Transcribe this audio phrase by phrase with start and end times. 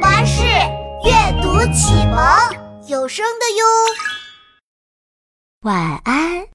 [0.00, 0.42] 巴士
[1.04, 2.18] 阅读启蒙
[2.86, 3.64] 有声的哟。
[5.62, 6.46] 晚安，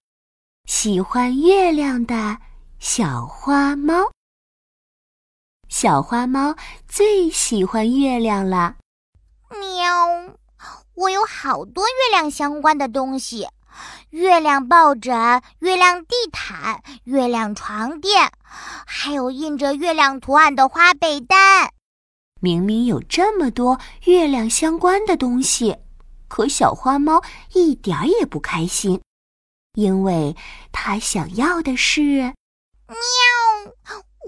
[0.66, 2.38] 喜欢月亮的
[2.80, 4.12] 小花猫。
[5.68, 6.56] 小花猫
[6.88, 8.76] 最喜欢月亮了。
[9.50, 10.36] 喵，
[10.94, 13.48] 我有好多月亮相关的东西：
[14.12, 18.32] 月亮抱枕、月亮地毯、月亮床垫，
[18.86, 21.73] 还有印着月亮图案的花被单。
[22.44, 25.78] 明明有这么多月亮相关的东西，
[26.28, 29.02] 可小花猫一点儿也不开心，
[29.76, 30.36] 因为
[30.74, 32.34] 它想要的是……
[32.90, 32.96] 喵，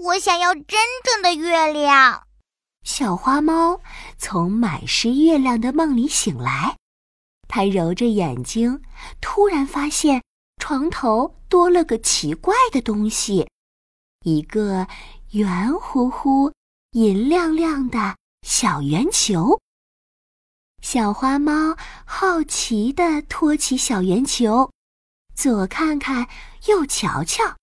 [0.02, 2.26] 我想要真正的月亮。
[2.84, 3.82] 小花猫
[4.16, 6.74] 从满是月亮的梦里醒来，
[7.48, 8.80] 它揉着眼睛，
[9.20, 10.22] 突然发现
[10.56, 13.46] 床头多了个奇怪的东西，
[14.24, 14.88] 一个
[15.32, 16.50] 圆乎乎。
[16.96, 19.60] 银亮亮的小圆球，
[20.80, 24.72] 小花猫好奇地托起小圆球，
[25.34, 26.26] 左看看，
[26.64, 27.54] 右瞧瞧，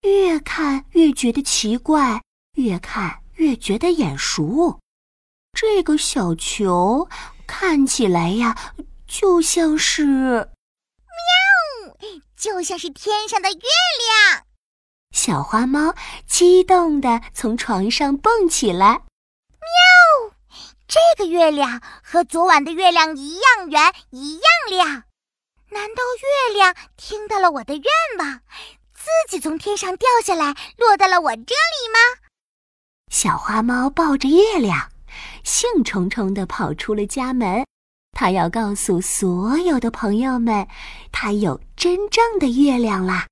[0.00, 2.22] 越看越觉得奇怪，
[2.54, 4.80] 越看越觉得眼熟。
[5.52, 7.10] 这个小球
[7.46, 8.72] 看起来呀，
[9.06, 10.48] 就像是……
[11.04, 11.94] 喵，
[12.34, 14.46] 就像是天上的月亮。
[15.12, 15.94] 小花猫
[16.26, 19.02] 激动地从床上蹦起来，
[19.60, 20.34] 喵！
[20.88, 25.04] 这个月亮和昨晚的月亮一样圆，一样亮。
[25.70, 27.84] 难道月亮听到了我的愿
[28.18, 28.40] 望，
[28.92, 31.98] 自己从天上掉下来，落到了我这里吗？
[33.10, 34.90] 小花猫抱着月亮，
[35.44, 37.64] 兴冲冲地跑出了家门。
[38.12, 40.68] 它要告诉所有的朋友们，
[41.10, 43.26] 它有真正的月亮啦！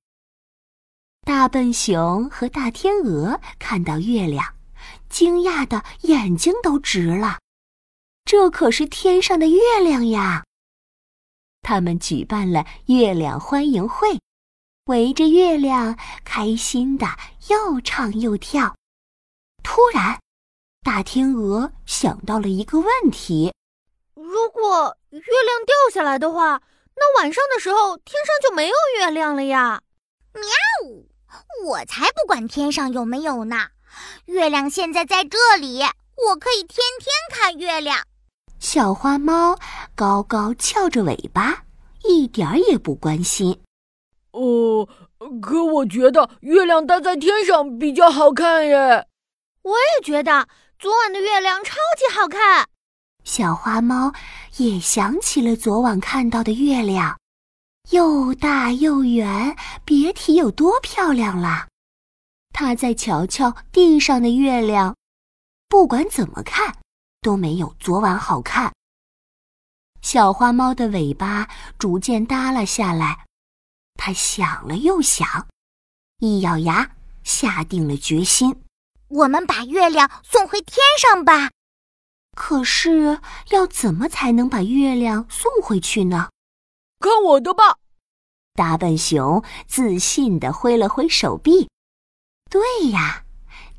[1.23, 4.55] 大笨熊和大天鹅看到月亮，
[5.07, 7.39] 惊讶的眼睛都直了。
[8.25, 10.43] 这可是天上的月亮呀！
[11.61, 14.19] 他们举办了月亮欢迎会，
[14.85, 17.05] 围着月亮开心的
[17.49, 18.75] 又唱又跳。
[19.63, 20.19] 突然，
[20.81, 23.53] 大天鹅想到了一个问题：
[24.15, 26.61] 如果月亮掉下来的话，
[26.95, 29.83] 那晚上的时候天上就没有月亮了呀！
[30.33, 31.10] 喵！
[31.65, 33.67] 我才不管天上有没有呢，
[34.25, 38.05] 月亮现在在这里，我可以天天看月亮。
[38.59, 39.57] 小花猫
[39.95, 41.63] 高高翘着尾巴，
[42.03, 43.59] 一点儿也不关心。
[44.31, 44.87] 哦，
[45.41, 49.07] 可我觉得月亮待在天上比较好看耶。
[49.63, 50.47] 我也觉得
[50.79, 52.67] 昨晚的月亮超级好看。
[53.23, 54.13] 小花猫
[54.57, 57.19] 也想起了昨晚看到的月亮。
[57.89, 61.67] 又大又圆，别提有多漂亮了。
[62.53, 64.95] 他再瞧瞧地上的月亮，
[65.67, 66.77] 不管怎么看
[67.21, 68.71] 都没有昨晚好看。
[70.01, 73.25] 小花猫的尾巴逐渐耷拉下来，
[73.95, 75.47] 它想了又想，
[76.19, 76.91] 一咬牙，
[77.23, 78.63] 下定了决心：
[79.09, 81.51] 我们把月亮送回天上吧。
[82.35, 83.19] 可是
[83.49, 86.29] 要怎么才能把月亮送回去呢？
[87.01, 87.77] 看我的吧！
[88.53, 91.67] 大笨熊自信地挥了挥手臂。
[92.49, 93.23] 对呀，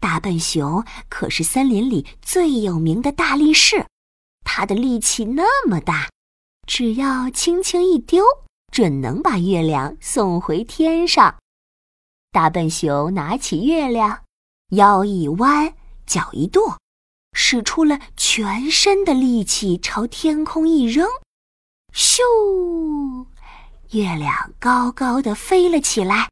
[0.00, 3.86] 大笨熊可是森林里最有名的大力士，
[4.44, 6.10] 他的力气那么大，
[6.66, 8.24] 只要轻轻一丢，
[8.72, 11.36] 准能把月亮送回天上。
[12.32, 14.24] 大笨熊拿起月亮，
[14.70, 15.74] 腰一弯，
[16.06, 16.78] 脚一跺，
[17.34, 21.06] 使出了全身的力气朝天空一扔。
[21.94, 23.26] 咻！
[23.90, 26.30] 月亮高高的飞了起来，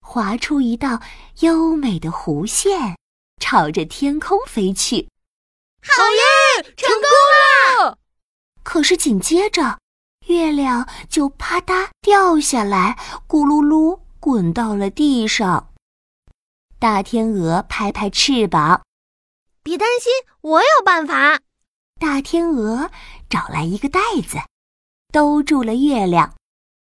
[0.00, 1.00] 划出一道
[1.40, 2.96] 优美的弧线，
[3.40, 5.08] 朝着天空飞去。
[5.82, 7.98] 好耶，成功了！
[8.62, 9.78] 可是紧接着，
[10.26, 12.96] 月亮就啪嗒掉下来，
[13.26, 15.72] 咕噜噜滚到了地上。
[16.78, 18.82] 大天鹅拍拍翅膀，
[19.62, 20.12] 别担心，
[20.42, 21.40] 我有办法。
[21.98, 22.90] 大天鹅
[23.28, 24.38] 找来一个袋子。
[25.14, 26.34] 兜住了月亮，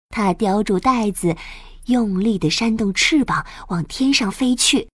[0.08, 1.36] 它叼住袋子，
[1.86, 4.88] 用力地扇动翅膀，往天上飞去。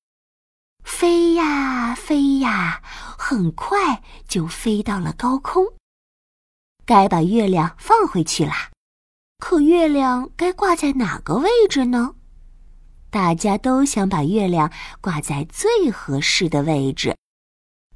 [0.85, 2.83] 飞呀飞呀，
[3.17, 5.65] 很快就飞到了高空。
[6.85, 8.53] 该把月亮放回去了，
[9.39, 12.17] 可月亮该挂在哪个位置呢？
[13.09, 14.71] 大家都想把月亮
[15.01, 17.17] 挂在最合适的位置，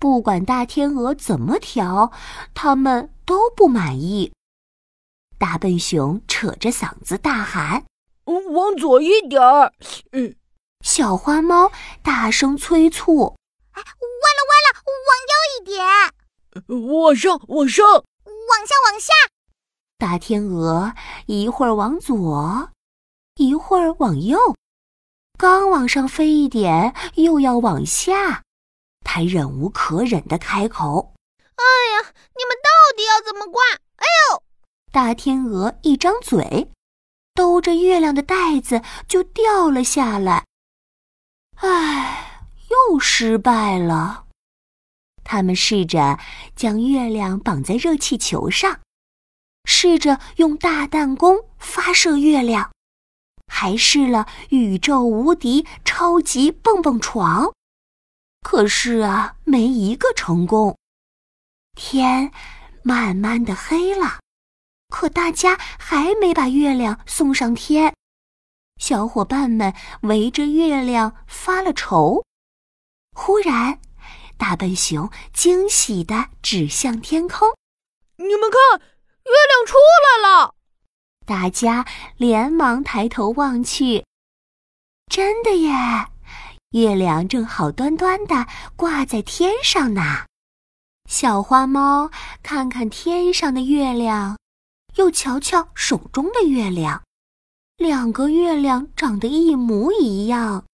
[0.01, 2.13] 不管大天鹅怎么调，
[2.55, 4.33] 他们都不满意。
[5.39, 7.85] 大笨熊扯着嗓子大喊
[8.27, 9.73] ：“往左一点儿！”
[10.13, 10.35] 嗯，
[10.85, 11.71] 小花猫
[12.03, 13.37] 大声催促
[13.73, 13.85] ：“哎，歪
[14.35, 15.87] 了歪了，往右一点！”
[16.91, 19.13] 往上，往上，往下，往下。
[19.97, 20.93] 大天鹅
[21.27, 22.71] 一会儿往左，
[23.37, 24.57] 一会儿往右，
[25.39, 28.43] 刚往上飞一点，又要往下。
[29.05, 31.15] 他忍无可忍的开口
[31.55, 31.63] ：“哎
[31.95, 33.63] 呀，你们到底要怎么挂？
[33.97, 34.43] 哎呦！”
[34.91, 36.71] 大天鹅一张嘴，
[37.35, 40.45] 兜着月亮的袋子就掉了下来。
[41.57, 44.25] 唉，又失败了。
[45.25, 46.19] 他们试着
[46.57, 48.81] 将月亮绑在热气球上，
[49.65, 52.71] 试着用大弹弓发射月亮，
[53.53, 57.53] 还试了宇宙无敌超级蹦蹦床，
[58.41, 60.79] 可是啊，没一个成功。
[61.75, 62.33] 天
[62.83, 64.21] 慢慢的黑了，
[64.89, 67.95] 可大家还没把月亮送上天。
[68.79, 72.25] 小伙伴们围着月亮发了愁。
[73.13, 73.81] 忽然。
[74.37, 77.49] 大笨熊惊喜地指向天空
[78.19, 79.75] ：“你们看，月亮出
[80.05, 80.55] 来了！”
[81.27, 81.85] 大家
[82.17, 84.05] 连忙抬头望去，
[85.11, 85.73] 真的耶！
[86.71, 88.47] 月亮正好端端的
[88.77, 90.27] 挂在天上呢。
[91.11, 92.09] 小花猫
[92.41, 94.39] 看看天上的月亮，
[94.97, 97.03] 又瞧瞧手中的月亮，
[97.77, 100.65] 两个月亮长得一模一样。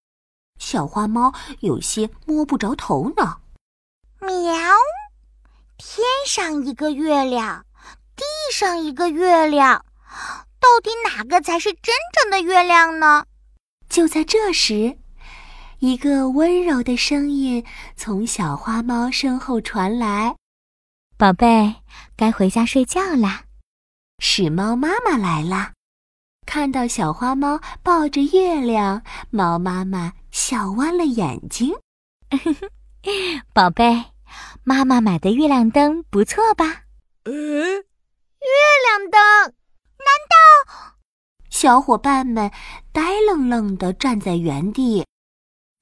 [0.59, 3.41] 小花猫有些摸不着头脑。
[4.21, 4.55] 喵！
[5.77, 7.67] 天上一个月亮，
[8.17, 9.85] 地上一个月亮，
[10.59, 13.27] 到底哪个才是真正的月亮呢？
[13.89, 14.97] 就在这时，
[15.81, 17.65] 一个温柔的声音
[17.97, 20.37] 从小花猫身后传来
[21.19, 21.75] ：“宝贝，
[22.17, 23.43] 该回家睡觉啦。”
[24.27, 25.73] 是猫妈妈来了。
[26.47, 31.75] 看到小花猫抱着月亮，猫妈妈笑弯了眼睛
[33.53, 34.07] ：“宝贝。”
[34.65, 36.65] 妈妈买的月亮灯不错吧？
[37.25, 37.83] 呃，月
[38.83, 39.21] 亮灯？
[39.99, 40.95] 难道……
[41.51, 42.51] 小伙伴们
[42.93, 45.05] 呆愣愣的站在原地。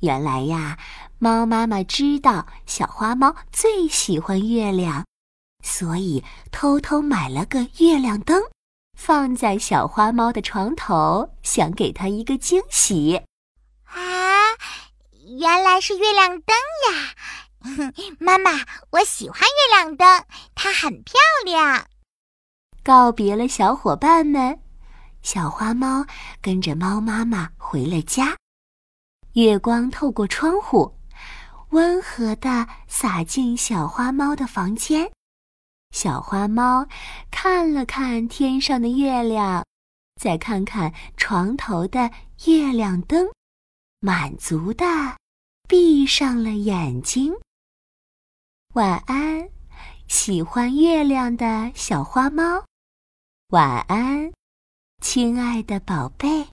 [0.01, 0.77] 原来呀，
[1.21, 5.07] 猫妈妈知道小花猫最喜欢月亮，
[5.63, 8.43] 所以偷偷买了个月亮灯，
[8.99, 13.23] 放在小花猫的床头，想给它一个惊喜。
[13.85, 13.97] 啊，
[15.39, 16.57] 原来是月亮灯
[16.91, 17.93] 呀！
[18.19, 18.51] 妈妈，
[18.91, 20.25] 我喜欢月亮灯，
[20.55, 21.15] 它很漂
[21.45, 21.87] 亮。
[22.83, 24.59] 告别了小伙伴们，
[25.23, 26.05] 小花猫
[26.41, 28.37] 跟着猫妈妈回了家。
[29.35, 30.99] 月光透过窗户，
[31.71, 35.11] 温和的洒进小花猫的房间。
[35.93, 36.89] 小花猫
[37.31, 39.65] 看了看天上的月亮，
[40.21, 42.11] 再看看床头的
[42.47, 43.29] 月亮灯，
[44.01, 44.85] 满足的
[45.69, 47.35] 闭上了眼睛。
[48.75, 49.49] 晚安，
[50.09, 52.65] 喜欢月亮的小花猫。
[53.51, 54.33] 晚安，
[55.03, 56.49] 亲爱的宝贝。